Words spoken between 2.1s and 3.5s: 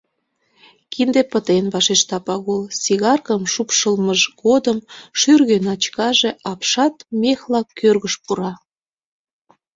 Пагул, сигаркым